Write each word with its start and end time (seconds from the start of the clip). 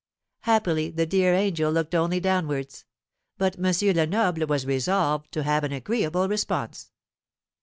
Happily 0.39 0.89
the 0.89 1.05
dear 1.05 1.35
angel 1.35 1.71
looked 1.71 1.93
only 1.93 2.19
downwards. 2.19 2.85
But 3.37 3.63
M 3.63 3.71
Lenoble 3.95 4.47
was 4.47 4.65
resolved 4.65 5.31
to 5.33 5.43
have 5.43 5.63
an 5.63 5.73
agreeable 5.73 6.27
response. 6.27 6.91